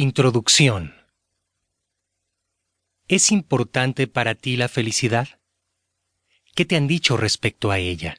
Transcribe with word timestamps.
Introducción 0.00 0.94
¿Es 3.08 3.32
importante 3.32 4.06
para 4.06 4.36
ti 4.36 4.56
la 4.56 4.68
felicidad? 4.68 5.40
¿Qué 6.54 6.64
te 6.64 6.76
han 6.76 6.86
dicho 6.86 7.16
respecto 7.16 7.72
a 7.72 7.80
ella? 7.80 8.16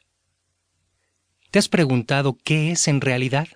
¿Te 1.52 1.60
has 1.60 1.70
preguntado 1.70 2.38
qué 2.44 2.71
es 2.71 2.89
en 2.89 3.00
realidad? 3.00 3.47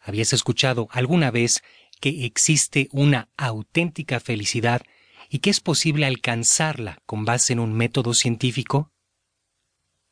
¿Habías 0.00 0.32
escuchado 0.32 0.86
alguna 0.92 1.32
vez 1.32 1.64
que 2.00 2.24
existe 2.24 2.88
una 2.92 3.30
auténtica 3.36 4.20
felicidad 4.20 4.82
y 5.28 5.40
que 5.40 5.50
es 5.50 5.58
posible 5.58 6.06
alcanzarla 6.06 7.02
con 7.04 7.24
base 7.24 7.52
en 7.52 7.58
un 7.58 7.72
método 7.72 8.14
científico? 8.14 8.92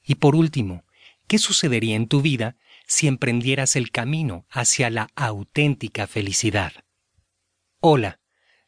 Y 0.03 0.17
por 0.17 0.35
último, 0.35 0.85
¿qué 1.29 1.39
sucedería 1.39 1.95
en 1.95 2.09
tu 2.09 2.21
vida 2.21 2.57
si 2.89 3.07
emprendieras 3.07 3.77
el 3.77 3.93
camino 3.93 4.45
hacia 4.51 4.91
la 4.91 5.09
auténtica 5.15 6.09
felicidad? 6.09 6.73
Hola, 7.89 8.19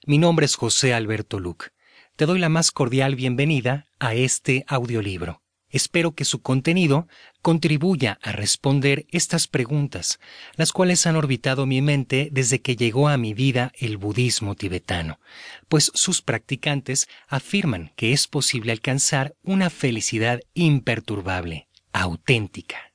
mi 0.06 0.16
nombre 0.16 0.46
es 0.46 0.54
José 0.54 0.94
Alberto 0.94 1.40
Luc. 1.40 1.70
Te 2.14 2.24
doy 2.24 2.38
la 2.38 2.48
más 2.48 2.70
cordial 2.70 3.16
bienvenida 3.16 3.88
a 3.98 4.14
este 4.14 4.64
audiolibro. 4.68 5.42
Espero 5.70 6.12
que 6.12 6.24
su 6.24 6.40
contenido 6.40 7.08
contribuya 7.42 8.20
a 8.22 8.30
responder 8.30 9.06
estas 9.10 9.48
preguntas, 9.48 10.20
las 10.54 10.70
cuales 10.70 11.04
han 11.08 11.16
orbitado 11.16 11.66
mi 11.66 11.82
mente 11.82 12.28
desde 12.30 12.60
que 12.60 12.76
llegó 12.76 13.08
a 13.08 13.16
mi 13.16 13.34
vida 13.34 13.72
el 13.74 13.96
budismo 13.96 14.54
tibetano, 14.54 15.18
pues 15.66 15.90
sus 15.94 16.22
practicantes 16.22 17.08
afirman 17.26 17.90
que 17.96 18.12
es 18.12 18.28
posible 18.28 18.70
alcanzar 18.70 19.34
una 19.42 19.68
felicidad 19.68 20.42
imperturbable, 20.54 21.66
auténtica. 21.92 22.87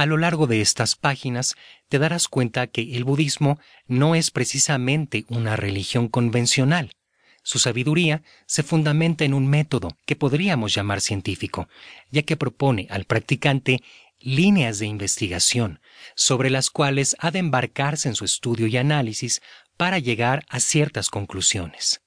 A 0.00 0.06
lo 0.06 0.16
largo 0.16 0.46
de 0.46 0.62
estas 0.62 0.96
páginas 0.96 1.56
te 1.90 1.98
darás 1.98 2.26
cuenta 2.26 2.66
que 2.68 2.96
el 2.96 3.04
budismo 3.04 3.60
no 3.86 4.14
es 4.14 4.30
precisamente 4.30 5.26
una 5.28 5.56
religión 5.56 6.08
convencional. 6.08 6.96
Su 7.42 7.58
sabiduría 7.58 8.22
se 8.46 8.62
fundamenta 8.62 9.26
en 9.26 9.34
un 9.34 9.46
método 9.46 9.98
que 10.06 10.16
podríamos 10.16 10.74
llamar 10.74 11.02
científico, 11.02 11.68
ya 12.10 12.22
que 12.22 12.38
propone 12.38 12.86
al 12.88 13.04
practicante 13.04 13.82
líneas 14.20 14.78
de 14.78 14.86
investigación 14.86 15.82
sobre 16.14 16.48
las 16.48 16.70
cuales 16.70 17.14
ha 17.18 17.30
de 17.30 17.40
embarcarse 17.40 18.08
en 18.08 18.14
su 18.14 18.24
estudio 18.24 18.68
y 18.68 18.78
análisis 18.78 19.42
para 19.76 19.98
llegar 19.98 20.46
a 20.48 20.60
ciertas 20.60 21.10
conclusiones. 21.10 22.00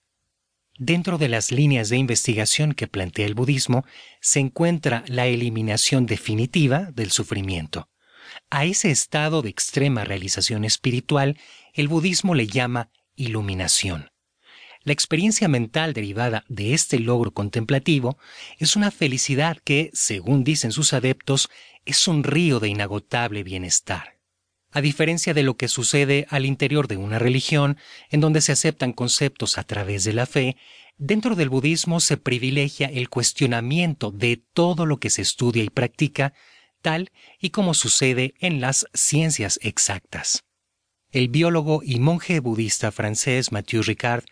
Dentro 0.79 1.19
de 1.19 1.29
las 1.29 1.51
líneas 1.51 1.89
de 1.89 1.97
investigación 1.97 2.73
que 2.73 2.87
plantea 2.87 3.27
el 3.27 3.35
budismo 3.35 3.85
se 4.21 4.39
encuentra 4.39 5.03
la 5.07 5.27
eliminación 5.27 6.07
definitiva 6.07 6.89
del 6.93 7.11
sufrimiento. 7.11 7.89
A 8.49 8.65
ese 8.65 8.89
estado 8.89 9.43
de 9.43 9.49
extrema 9.49 10.03
realización 10.03 10.65
espiritual 10.65 11.37
el 11.73 11.87
budismo 11.87 12.33
le 12.33 12.47
llama 12.47 12.89
iluminación. 13.15 14.09
La 14.81 14.93
experiencia 14.93 15.47
mental 15.47 15.93
derivada 15.93 16.43
de 16.49 16.73
este 16.73 16.99
logro 16.99 17.31
contemplativo 17.31 18.17
es 18.57 18.75
una 18.75 18.91
felicidad 18.91 19.57
que, 19.63 19.91
según 19.93 20.43
dicen 20.43 20.71
sus 20.71 20.91
adeptos, 20.93 21.49
es 21.85 22.07
un 22.07 22.23
río 22.23 22.59
de 22.59 22.69
inagotable 22.69 23.43
bienestar. 23.43 24.17
A 24.75 24.81
diferencia 24.81 25.35
de 25.35 25.43
lo 25.43 25.55
que 25.55 25.67
sucede 25.67 26.25
al 26.29 26.47
interior 26.47 26.87
de 26.87 26.97
una 26.97 27.19
religión, 27.19 27.77
en 28.09 28.21
donde 28.21 28.41
se 28.41 28.51
aceptan 28.51 28.91
conceptos 28.91 29.59
a 29.59 29.63
través 29.63 30.03
de 30.03 30.13
la 30.13 30.25
fe, 30.25 30.57
dentro 30.97 31.35
del 31.35 31.49
budismo 31.49 31.99
se 31.99 32.17
privilegia 32.17 32.87
el 32.87 33.07
cuestionamiento 33.07 34.09
de 34.09 34.43
todo 34.53 34.87
lo 34.87 34.99
que 34.99 35.11
se 35.11 35.21
estudia 35.21 35.63
y 35.63 35.69
practica, 35.69 36.33
tal 36.81 37.11
y 37.39 37.51
como 37.51 37.75
sucede 37.75 38.33
en 38.39 38.61
las 38.61 38.87
ciencias 38.95 39.59
exactas. 39.61 40.43
El 41.11 41.27
biólogo 41.27 41.81
y 41.83 41.99
monje 41.99 42.39
budista 42.39 42.91
francés 42.91 43.51
Mathieu 43.51 43.83
Ricard, 43.83 44.23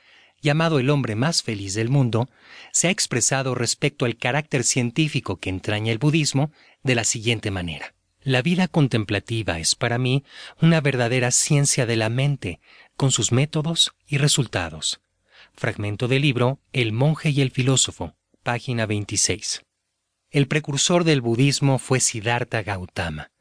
llamado 0.42 0.80
el 0.80 0.89
hombre 0.89 1.16
más 1.16 1.44
feliz 1.44 1.75
del 1.75 1.89
mundo, 1.89 2.31
se 2.72 2.88
ha 2.88 2.92
expresado 2.92 3.53
respecto 3.53 4.06
al 4.06 4.17
carácter 4.17 4.64
científico 4.64 5.40
que 5.40 5.51
entraña 5.51 5.91
el 5.91 6.00
budismo 6.00 6.51
de 6.81 6.96
la 6.96 7.03
siguiente 7.03 7.51
manera. 7.51 7.94
La 8.24 8.44
vida 8.44 8.68
contemplativa 8.68 9.58
es 9.58 9.74
para 9.74 9.98
mí 9.98 10.24
una 10.62 10.80
verdadera 10.80 11.32
ciencia 11.32 11.88
de 11.88 11.96
la 11.96 12.09
mente, 12.09 12.59
con 12.96 13.12
sus 13.12 13.32
métodos 13.32 13.96
y 14.08 14.20
resultados. 14.20 15.02
Fragmento 15.56 16.08
del 16.08 16.22
libro 16.22 16.60
El 16.72 16.92
monje 16.92 17.31
y 17.31 17.42
el 17.42 17.50
filósofo, 17.50 18.14
página 18.44 18.86
26. 18.86 19.64
El 20.30 20.48
precursor 20.48 21.04
del 21.04 21.22
budismo 21.22 21.80
fue 21.80 22.00
Siddhartha 22.00 22.62
Gautama, 22.62 23.31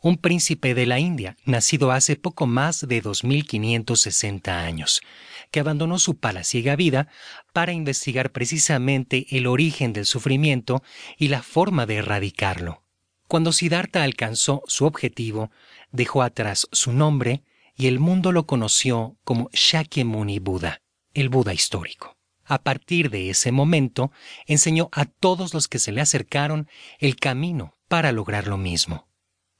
un 0.00 0.16
príncipe 0.16 0.72
de 0.72 0.86
la 0.86 0.98
India, 0.98 1.36
nacido 1.44 1.92
hace 1.92 2.16
poco 2.16 2.46
más 2.46 2.88
de 2.88 3.02
2560 3.02 4.62
años, 4.62 5.02
que 5.50 5.60
abandonó 5.60 5.98
su 5.98 6.16
palaciega 6.16 6.76
vida 6.76 7.08
para 7.52 7.72
investigar 7.72 8.32
precisamente 8.32 9.26
el 9.36 9.46
origen 9.46 9.92
del 9.92 10.06
sufrimiento 10.06 10.82
y 11.18 11.28
la 11.28 11.42
forma 11.42 11.84
de 11.84 11.96
erradicarlo. 11.96 12.82
Cuando 13.30 13.52
Siddhartha 13.52 14.02
alcanzó 14.02 14.64
su 14.66 14.86
objetivo, 14.86 15.52
dejó 15.92 16.22
atrás 16.22 16.66
su 16.72 16.92
nombre 16.92 17.44
y 17.76 17.86
el 17.86 18.00
mundo 18.00 18.32
lo 18.32 18.44
conoció 18.44 19.18
como 19.22 19.48
Shakyamuni 19.52 20.40
Buda, 20.40 20.82
el 21.14 21.28
Buda 21.28 21.54
histórico. 21.54 22.16
A 22.44 22.64
partir 22.64 23.08
de 23.08 23.30
ese 23.30 23.52
momento, 23.52 24.10
enseñó 24.46 24.88
a 24.90 25.04
todos 25.04 25.54
los 25.54 25.68
que 25.68 25.78
se 25.78 25.92
le 25.92 26.00
acercaron 26.00 26.68
el 26.98 27.14
camino 27.14 27.76
para 27.86 28.10
lograr 28.10 28.48
lo 28.48 28.58
mismo. 28.58 29.06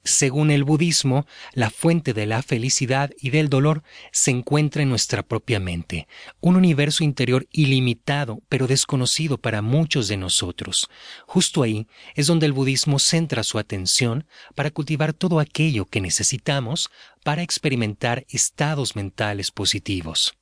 Según 0.03 0.51
el 0.51 0.65
budismo, 0.65 1.27
la 1.53 1.69
fuente 1.69 2.15
de 2.15 2.25
la 2.25 2.43
felicidad 2.43 3.11
y 3.21 3.31
del 3.31 3.51
dolor 3.51 3.83
se 4.13 4.31
encuentra 4.31 4.83
en 4.83 4.89
nuestra 4.89 5.23
propia 5.23 5.61
mente, 5.61 6.09
un 6.41 6.57
universo 6.57 7.05
interior 7.05 7.47
ilimitado 7.51 8.41
pero 8.49 8.67
desconocido 8.67 9.37
para 9.37 9.61
muchos 9.61 10.09
de 10.09 10.17
nosotros. 10.17 10.89
Justo 11.27 11.63
ahí 11.63 11.87
es 12.15 12.27
donde 12.27 12.47
el 12.47 12.53
budismo 12.53 12.99
centra 12.99 13.43
su 13.43 13.59
atención 13.59 14.27
para 14.55 14.71
cultivar 14.71 15.13
todo 15.13 15.39
aquello 15.39 15.85
que 15.85 16.01
necesitamos 16.01 16.91
para 17.23 17.43
experimentar 17.43 18.25
estados 18.31 18.97
mentales 18.97 19.51
positivos. 19.51 20.33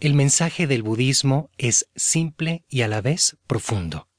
El 0.00 0.12
mensaje 0.12 0.66
del 0.66 0.82
budismo 0.82 1.50
es 1.56 1.88
simple 1.96 2.64
y 2.68 2.82
a 2.82 2.88
la 2.88 3.00
vez 3.00 3.38
profundo 3.46 4.11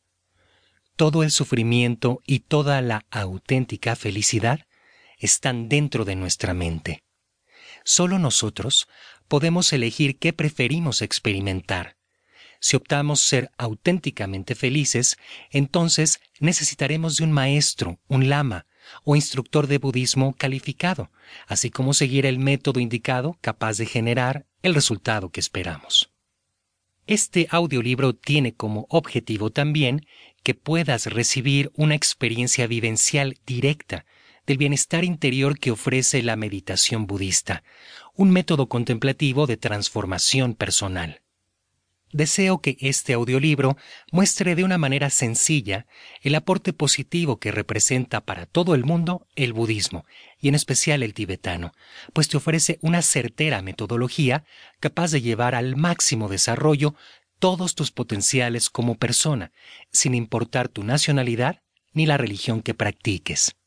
todo 0.96 1.24
el 1.24 1.32
sufrimiento 1.32 2.22
y 2.26 2.40
toda 2.40 2.82
la 2.82 3.06
auténtica 3.12 3.96
felicidad 3.96 4.68
están 5.18 5.70
dentro 5.70 6.06
de 6.06 6.16
nuestra 6.16 6.54
mente. 6.54 7.04
Solo 7.84 8.20
nosotros 8.20 8.88
podemos 9.28 9.74
elegir 9.74 10.18
qué 10.20 10.34
preferimos 10.34 11.02
experimentar. 11.02 11.98
Si 12.60 12.78
optamos 12.78 13.20
ser 13.20 13.52
auténticamente 13.58 14.56
felices, 14.56 15.18
entonces 15.52 16.22
necesitaremos 16.40 17.18
de 17.18 17.26
un 17.26 17.32
maestro, 17.32 18.00
un 18.08 18.30
lama 18.30 18.68
o 19.04 19.16
instructor 19.16 19.68
de 19.68 19.80
budismo 19.80 20.34
calificado, 20.34 21.12
así 21.48 21.70
como 21.70 21.94
seguir 21.94 22.26
el 22.26 22.40
método 22.40 22.80
indicado 22.80 23.38
capaz 23.42 23.78
de 23.78 23.86
generar 23.86 24.46
el 24.62 24.76
resultado 24.76 25.30
que 25.30 25.40
esperamos. 25.40 26.14
Este 27.06 27.48
audiolibro 27.50 28.14
tiene 28.14 28.56
como 28.56 28.86
objetivo 28.90 29.50
también 29.50 30.06
que 30.44 30.54
puedas 30.54 31.08
recibir 31.08 31.72
una 31.76 31.96
experiencia 31.96 32.68
vivencial 32.68 33.38
directa 33.46 34.06
del 34.46 34.58
bienestar 34.58 35.04
interior 35.06 35.58
que 35.58 35.72
ofrece 35.72 36.22
la 36.22 36.36
meditación 36.36 37.08
budista, 37.08 37.64
un 38.16 38.32
método 38.32 38.68
contemplativo 38.68 39.48
de 39.48 39.58
transformación 39.58 40.54
personal. 40.54 41.22
Deseo 42.12 42.62
que 42.62 42.78
este 42.80 43.14
audiolibro 43.14 43.76
muestre 44.12 44.54
de 44.54 44.64
una 44.64 44.78
manera 44.78 45.10
sencilla 45.10 45.88
el 46.22 46.36
aporte 46.36 46.72
positivo 46.72 47.40
que 47.40 47.52
representa 47.52 48.22
para 48.22 48.46
todo 48.46 48.76
el 48.76 48.84
mundo 48.84 49.26
el 49.36 49.52
budismo, 49.52 50.06
y 50.40 50.48
en 50.48 50.54
especial 50.54 51.02
el 51.02 51.16
tibetano, 51.16 51.72
pues 52.14 52.28
te 52.28 52.38
ofrece 52.38 52.78
una 52.82 53.02
certera 53.02 53.64
metodología 53.64 54.44
capaz 54.80 55.10
de 55.10 55.22
llevar 55.22 55.56
al 55.56 55.76
máximo 55.76 56.30
desarrollo 56.30 56.94
todos 57.44 57.76
tus 57.76 57.92
potenciales 57.92 58.70
como 58.70 58.96
persona, 58.96 59.52
sin 59.92 60.16
importar 60.16 60.70
tu 60.70 60.82
nacionalidad 60.82 61.62
ni 61.92 62.06
la 62.06 62.16
religión 62.16 62.62
que 62.62 62.74
practiques. 62.74 63.58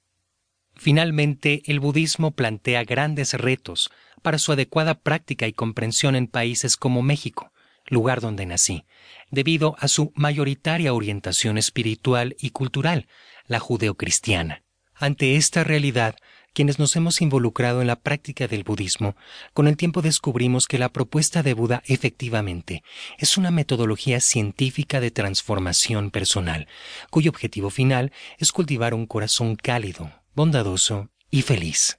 Finalmente, 0.74 1.60
el 1.66 1.78
budismo 1.78 2.30
plantea 2.30 2.84
grandes 2.84 3.34
retos 3.34 3.90
para 4.22 4.38
su 4.38 4.52
adecuada 4.52 4.94
práctica 4.94 5.46
y 5.46 5.52
comprensión 5.52 6.16
en 6.16 6.26
países 6.26 6.78
como 6.78 7.02
México, 7.02 7.52
lugar 7.84 8.22
donde 8.22 8.46
nací, 8.46 8.86
debido 9.30 9.76
a 9.78 9.88
su 9.88 10.10
mayoritaria 10.14 10.94
orientación 10.94 11.58
espiritual 11.58 12.34
y 12.40 12.52
cultural, 12.52 13.08
la 13.46 13.60
judeocristiana. 13.60 14.62
Ante 14.94 15.36
esta 15.36 15.64
realidad, 15.64 16.16
quienes 16.56 16.78
nos 16.78 16.96
hemos 16.96 17.20
involucrado 17.20 17.82
en 17.82 17.86
la 17.86 17.96
práctica 17.96 18.48
del 18.48 18.64
budismo, 18.64 19.14
con 19.52 19.68
el 19.68 19.76
tiempo 19.76 20.00
descubrimos 20.00 20.66
que 20.66 20.78
la 20.78 20.88
propuesta 20.88 21.42
de 21.42 21.52
Buda 21.52 21.82
efectivamente 21.84 22.82
es 23.18 23.36
una 23.36 23.50
metodología 23.50 24.20
científica 24.20 25.00
de 25.00 25.10
transformación 25.10 26.10
personal, 26.10 26.66
cuyo 27.10 27.30
objetivo 27.30 27.68
final 27.68 28.10
es 28.38 28.52
cultivar 28.52 28.94
un 28.94 29.04
corazón 29.04 29.56
cálido, 29.56 30.10
bondadoso 30.34 31.10
y 31.30 31.42
feliz. 31.42 31.98